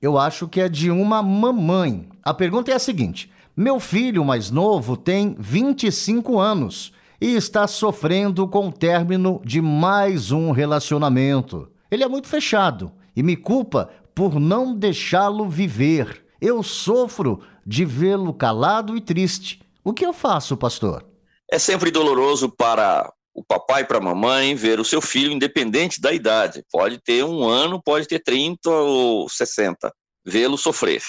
[0.00, 2.08] Eu acho que é de uma mamãe.
[2.22, 8.46] A pergunta é a seguinte: Meu filho mais novo tem 25 anos e está sofrendo
[8.46, 11.68] com o término de mais um relacionamento.
[11.90, 16.24] Ele é muito fechado e me culpa por não deixá-lo viver.
[16.40, 19.62] Eu sofro de vê-lo calado e triste.
[19.82, 21.04] O que eu faço, pastor?
[21.50, 26.10] É sempre doloroso para o papai para a mamãe ver o seu filho, independente da
[26.10, 26.64] idade.
[26.72, 29.92] Pode ter um ano, pode ter 30 ou 60.
[30.24, 31.02] Vê-lo sofrer.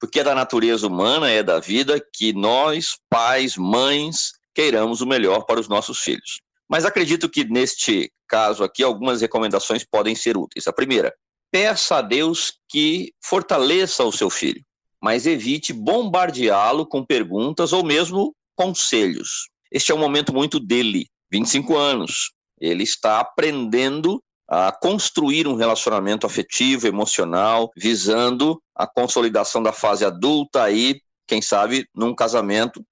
[0.00, 5.44] Porque é da natureza humana, é da vida que nós, pais, mães, queiramos o melhor
[5.44, 6.40] para os nossos filhos.
[6.68, 10.66] Mas acredito que neste caso aqui algumas recomendações podem ser úteis.
[10.66, 11.14] A primeira,
[11.52, 14.62] peça a Deus que fortaleça o seu filho,
[15.00, 19.48] mas evite bombardeá-lo com perguntas ou mesmo conselhos.
[19.70, 21.06] Este é um momento muito dele.
[21.30, 22.32] 25 anos.
[22.60, 30.64] Ele está aprendendo a construir um relacionamento afetivo, emocional, visando a consolidação da fase adulta
[30.64, 32.84] aí, quem sabe, num casamento,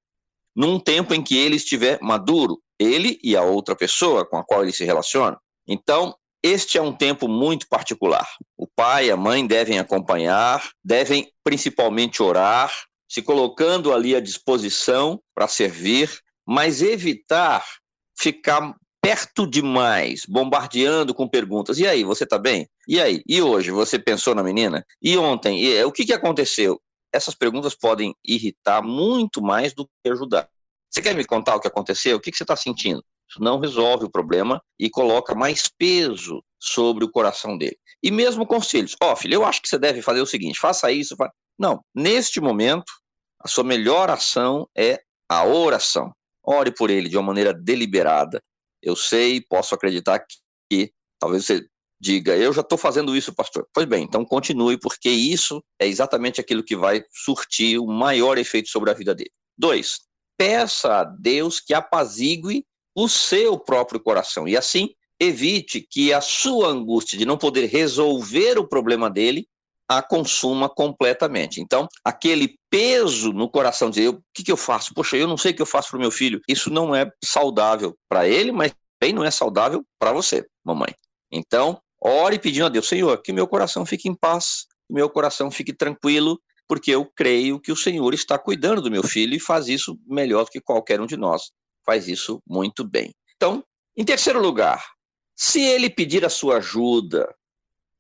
[0.55, 4.63] num tempo em que ele estiver maduro, ele e a outra pessoa com a qual
[4.63, 5.37] ele se relaciona.
[5.67, 8.29] Então, este é um tempo muito particular.
[8.57, 12.73] O pai e a mãe devem acompanhar, devem principalmente orar,
[13.09, 17.65] se colocando ali à disposição para servir, mas evitar
[18.19, 21.79] ficar perto demais, bombardeando com perguntas.
[21.79, 22.69] E aí, você está bem?
[22.87, 23.23] E aí?
[23.27, 24.85] E hoje, você pensou na menina?
[25.01, 25.63] E ontem?
[25.63, 26.81] E, o que, que aconteceu?
[27.13, 30.49] Essas perguntas podem irritar muito mais do que ajudar.
[30.91, 32.17] Você quer me contar o que aconteceu?
[32.17, 33.03] O que, que você está sentindo?
[33.29, 37.77] Isso não resolve o problema e coloca mais peso sobre o coração dele.
[38.03, 38.97] E mesmo conselhos.
[39.03, 41.15] Ó, oh, filho, eu acho que você deve fazer o seguinte: faça isso.
[41.17, 41.31] Fa...
[41.59, 42.91] Não, neste momento,
[43.41, 46.13] a sua melhor ação é a oração.
[46.49, 48.43] Ore por ele de uma maneira deliberada.
[48.83, 50.37] Eu sei, posso acreditar que,
[50.71, 51.67] que talvez você
[52.01, 53.69] diga, eu já estou fazendo isso, pastor.
[53.75, 58.69] Pois bem, então continue, porque isso é exatamente aquilo que vai surtir o maior efeito
[58.69, 59.31] sobre a vida dele.
[59.59, 60.01] Dois,
[60.39, 62.65] peça a Deus que apazigue
[62.97, 68.59] o seu próprio coração e assim evite que a sua angústia de não poder resolver
[68.59, 69.49] o problema dele
[69.89, 71.61] a consuma completamente.
[71.61, 74.93] Então, aquele peso no coração de o que, que eu faço?
[74.95, 76.41] Poxa, eu não sei o que eu faço para o meu filho.
[76.47, 80.95] Isso não é saudável para ele, mas também não é saudável para você, mamãe.
[81.33, 85.51] Então, ore pedindo a Deus, Senhor, que meu coração fique em paz, que meu coração
[85.51, 86.39] fique tranquilo,
[86.69, 90.45] porque eu creio que o Senhor está cuidando do meu filho e faz isso melhor
[90.45, 91.51] do que qualquer um de nós.
[91.87, 93.15] Faz isso muito bem.
[93.37, 93.65] Então,
[93.97, 94.85] em terceiro lugar,
[95.35, 97.35] se ele pedir a sua ajuda,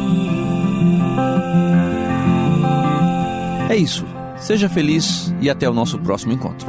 [3.68, 4.06] É isso.
[4.36, 6.66] Seja feliz e até o nosso próximo encontro.